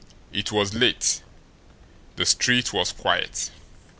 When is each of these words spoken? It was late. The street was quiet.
It 0.33 0.51
was 0.51 0.73
late. 0.73 1.21
The 2.15 2.25
street 2.25 2.73
was 2.73 2.91
quiet. 2.91 3.51